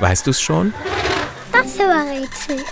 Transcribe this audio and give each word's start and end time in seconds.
Weißt 0.00 0.26
du 0.26 0.30
es 0.30 0.40
schon? 0.40 0.72
Das 1.52 1.78
war 1.78 2.04
Rätsel. 2.04 2.64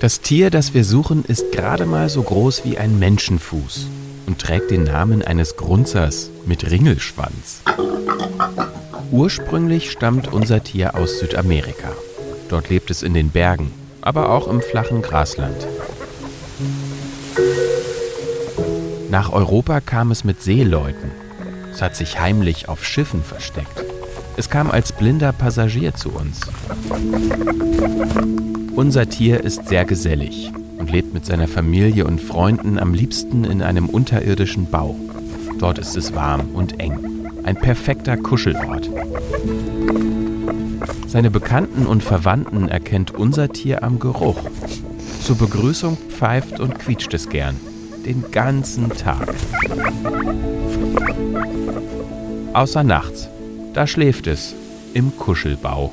Das 0.00 0.20
Tier, 0.22 0.50
das 0.50 0.72
wir 0.72 0.84
suchen, 0.84 1.24
ist 1.26 1.52
gerade 1.52 1.84
mal 1.84 2.08
so 2.08 2.22
groß 2.22 2.64
wie 2.64 2.78
ein 2.78 2.98
Menschenfuß 2.98 3.86
und 4.26 4.38
trägt 4.40 4.70
den 4.70 4.84
Namen 4.84 5.22
eines 5.22 5.56
Grunzers 5.56 6.30
mit 6.46 6.70
Ringelschwanz. 6.70 7.60
Ursprünglich 9.10 9.90
stammt 9.90 10.32
unser 10.32 10.64
Tier 10.64 10.94
aus 10.94 11.18
Südamerika. 11.18 11.92
Dort 12.48 12.70
lebt 12.70 12.90
es 12.90 13.02
in 13.02 13.12
den 13.12 13.30
Bergen, 13.30 13.72
aber 14.00 14.30
auch 14.30 14.48
im 14.48 14.62
flachen 14.62 15.02
Grasland. 15.02 15.66
Nach 19.10 19.32
Europa 19.32 19.80
kam 19.80 20.12
es 20.12 20.22
mit 20.22 20.40
Seeleuten. 20.40 21.10
Es 21.72 21.82
hat 21.82 21.96
sich 21.96 22.20
heimlich 22.20 22.68
auf 22.68 22.84
Schiffen 22.84 23.24
versteckt. 23.24 23.84
Es 24.36 24.48
kam 24.50 24.70
als 24.70 24.92
blinder 24.92 25.32
Passagier 25.32 25.94
zu 25.94 26.10
uns. 26.10 26.42
Unser 28.76 29.08
Tier 29.08 29.42
ist 29.42 29.66
sehr 29.66 29.84
gesellig 29.84 30.52
und 30.78 30.92
lebt 30.92 31.12
mit 31.12 31.26
seiner 31.26 31.48
Familie 31.48 32.06
und 32.06 32.20
Freunden 32.20 32.78
am 32.78 32.94
liebsten 32.94 33.42
in 33.42 33.62
einem 33.62 33.88
unterirdischen 33.88 34.70
Bau. 34.70 34.94
Dort 35.58 35.78
ist 35.78 35.96
es 35.96 36.14
warm 36.14 36.50
und 36.54 36.78
eng. 36.78 37.26
Ein 37.42 37.56
perfekter 37.56 38.16
Kuschelort. 38.16 38.88
Seine 41.08 41.32
Bekannten 41.32 41.86
und 41.86 42.04
Verwandten 42.04 42.68
erkennt 42.68 43.10
unser 43.10 43.48
Tier 43.48 43.82
am 43.82 43.98
Geruch. 43.98 44.38
Zur 45.24 45.36
Begrüßung 45.36 45.98
pfeift 46.08 46.60
und 46.60 46.78
quietscht 46.78 47.12
es 47.12 47.28
gern. 47.28 47.56
Den 48.04 48.24
ganzen 48.30 48.88
Tag. 48.90 49.34
Außer 52.52 52.82
nachts. 52.82 53.28
Da 53.74 53.86
schläft 53.86 54.26
es. 54.26 54.54
Im 54.94 55.16
Kuschelbau. 55.16 55.92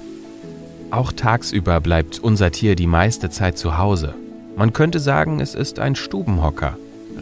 Auch 0.89 1.11
tagsüber 1.11 1.81
bleibt 1.81 2.19
unser 2.19 2.51
Tier 2.51 2.75
die 2.75 2.87
meiste 2.87 3.29
Zeit 3.29 3.57
zu 3.57 3.77
Hause. 3.77 4.15
Man 4.55 4.73
könnte 4.73 4.99
sagen, 4.99 5.39
es 5.39 5.53
ist 5.53 5.79
ein 5.79 5.95
Stubenhocker. 5.95 6.77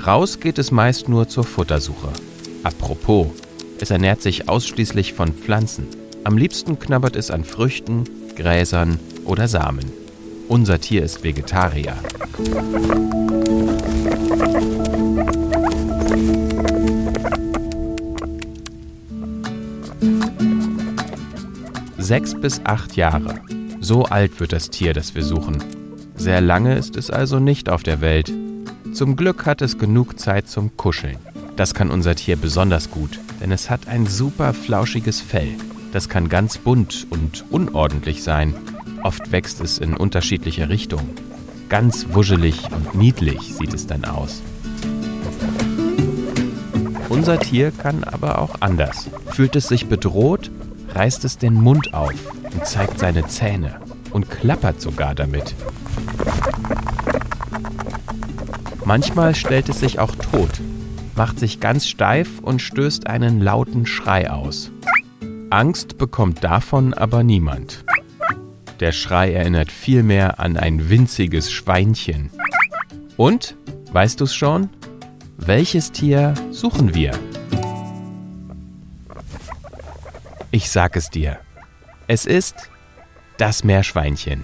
Raus 0.05 0.39
geht 0.39 0.57
es 0.59 0.71
meist 0.71 1.09
nur 1.09 1.27
zur 1.27 1.43
Futtersuche. 1.43 2.09
Apropos, 2.63 3.27
es 3.79 3.91
ernährt 3.91 4.21
sich 4.21 4.47
ausschließlich 4.47 5.13
von 5.13 5.33
Pflanzen. 5.33 5.87
Am 6.23 6.37
liebsten 6.37 6.79
knabbert 6.79 7.15
es 7.15 7.31
an 7.31 7.43
Früchten, 7.43 8.05
Gräsern 8.35 8.99
oder 9.25 9.47
Samen. 9.47 10.04
Unser 10.47 10.79
Tier 10.79 11.03
ist 11.03 11.23
Vegetarier. 11.23 11.95
Sechs 21.97 22.39
bis 22.39 22.61
acht 22.63 22.95
Jahre. 22.95 23.41
So 23.79 24.03
alt 24.05 24.39
wird 24.39 24.53
das 24.53 24.69
Tier, 24.69 24.93
das 24.93 25.15
wir 25.15 25.23
suchen. 25.23 25.63
Sehr 26.15 26.41
lange 26.41 26.75
ist 26.77 26.95
es 26.95 27.09
also 27.09 27.39
nicht 27.39 27.67
auf 27.67 27.81
der 27.81 28.01
Welt. 28.01 28.31
Zum 28.93 29.15
Glück 29.15 29.45
hat 29.47 29.61
es 29.63 29.79
genug 29.79 30.19
Zeit 30.19 30.47
zum 30.47 30.77
Kuscheln. 30.77 31.17
Das 31.55 31.73
kann 31.73 31.89
unser 31.89 32.15
Tier 32.15 32.35
besonders 32.35 32.91
gut, 32.91 33.19
denn 33.41 33.51
es 33.51 33.69
hat 33.69 33.87
ein 33.87 34.05
super 34.05 34.53
flauschiges 34.53 35.21
Fell. 35.21 35.55
Das 35.91 36.07
kann 36.07 36.29
ganz 36.29 36.57
bunt 36.57 37.07
und 37.09 37.45
unordentlich 37.49 38.21
sein. 38.21 38.53
Oft 39.05 39.31
wächst 39.31 39.61
es 39.61 39.77
in 39.77 39.95
unterschiedliche 39.95 40.67
Richtungen. 40.67 41.11
Ganz 41.69 42.07
wuschelig 42.09 42.63
und 42.71 42.95
niedlich 42.95 43.53
sieht 43.53 43.71
es 43.71 43.85
dann 43.85 44.03
aus. 44.03 44.41
Unser 47.09 47.37
Tier 47.39 47.69
kann 47.69 48.03
aber 48.03 48.39
auch 48.39 48.61
anders. 48.61 49.07
Fühlt 49.27 49.55
es 49.55 49.67
sich 49.67 49.85
bedroht, 49.85 50.49
reißt 50.95 51.23
es 51.23 51.37
den 51.37 51.53
Mund 51.53 51.93
auf 51.93 52.15
und 52.51 52.65
zeigt 52.65 52.97
seine 52.97 53.27
Zähne 53.27 53.79
und 54.09 54.31
klappert 54.31 54.81
sogar 54.81 55.13
damit. 55.13 55.53
Manchmal 58.85 59.35
stellt 59.35 59.69
es 59.69 59.81
sich 59.81 59.99
auch 59.99 60.15
tot, 60.15 60.49
macht 61.15 61.37
sich 61.37 61.59
ganz 61.59 61.87
steif 61.87 62.39
und 62.41 62.59
stößt 62.59 63.05
einen 63.05 63.39
lauten 63.39 63.85
Schrei 63.85 64.31
aus. 64.31 64.71
Angst 65.51 65.99
bekommt 65.99 66.43
davon 66.43 66.95
aber 66.95 67.21
niemand. 67.21 67.85
Der 68.79 68.91
Schrei 68.91 69.33
erinnert 69.33 69.71
vielmehr 69.71 70.39
an 70.39 70.57
ein 70.57 70.89
winziges 70.89 71.51
Schweinchen. 71.51 72.29
Und, 73.15 73.55
weißt 73.91 74.19
du's 74.19 74.35
schon? 74.35 74.69
Welches 75.37 75.91
Tier 75.91 76.33
suchen 76.51 76.93
wir? 76.93 77.11
Ich 80.51 80.69
sag 80.69 80.95
es 80.95 81.09
dir. 81.09 81.39
Es 82.07 82.25
ist 82.25 82.69
das 83.37 83.63
Meerschweinchen. 83.63 84.43